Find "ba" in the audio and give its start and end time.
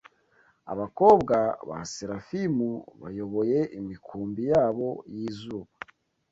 1.69-1.79